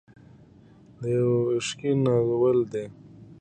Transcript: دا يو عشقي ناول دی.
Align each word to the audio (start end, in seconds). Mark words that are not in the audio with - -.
دا 0.99 1.07
يو 1.17 1.29
عشقي 1.55 1.91
ناول 2.05 2.57
دی. 2.71 2.85